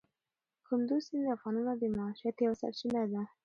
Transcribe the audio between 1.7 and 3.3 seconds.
د معیشت یوه سرچینه ده.